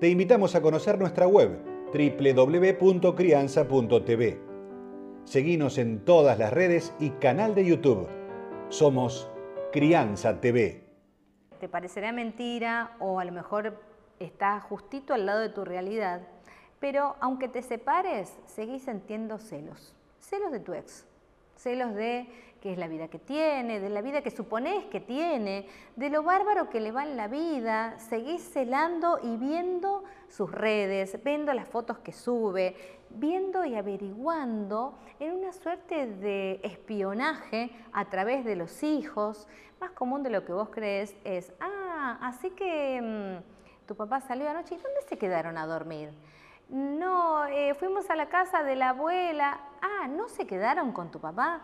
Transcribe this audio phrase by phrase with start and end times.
[0.00, 1.60] Te invitamos a conocer nuestra web
[1.92, 4.40] www.crianza.tv.
[5.24, 8.06] Seguinos en todas las redes y canal de YouTube.
[8.68, 9.28] Somos
[9.72, 10.84] Crianza TV.
[11.58, 13.76] Te parecerá mentira o a lo mejor
[14.20, 16.20] está justito al lado de tu realidad,
[16.78, 19.96] pero aunque te separes, seguís sintiendo celos.
[20.20, 21.08] Celos de tu ex,
[21.58, 22.26] celos de
[22.60, 26.22] qué es la vida que tiene, de la vida que supones que tiene, de lo
[26.22, 31.68] bárbaro que le va en la vida, seguís celando y viendo sus redes, viendo las
[31.68, 32.74] fotos que sube,
[33.10, 39.46] viendo y averiguando en una suerte de espionaje a través de los hijos.
[39.80, 44.48] Más común de lo que vos crees es, ah, así que mm, tu papá salió
[44.48, 46.10] anoche y ¿dónde se quedaron a dormir?
[46.68, 49.58] No, eh, fuimos a la casa de la abuela.
[49.80, 51.62] Ah, ¿no se quedaron con tu papá?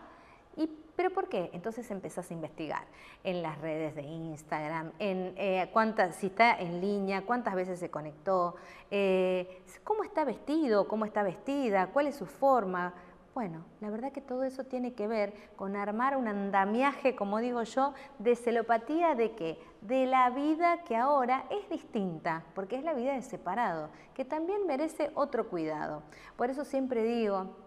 [0.57, 1.51] ¿Y, ¿Pero por qué?
[1.53, 2.83] Entonces empezás a investigar
[3.23, 7.91] en las redes de Instagram, en eh, cuántas, si está en línea, cuántas veces se
[7.91, 8.55] conectó,
[8.89, 12.93] eh, cómo está vestido, cómo está vestida, cuál es su forma.
[13.35, 17.63] Bueno, la verdad que todo eso tiene que ver con armar un andamiaje, como digo
[17.63, 19.59] yo, de celopatía de qué?
[19.81, 24.65] De la vida que ahora es distinta, porque es la vida de separado, que también
[24.65, 26.01] merece otro cuidado.
[26.37, 27.57] Por eso siempre digo